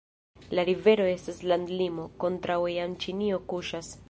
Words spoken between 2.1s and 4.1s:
kontraŭe jam Ĉinio kuŝas.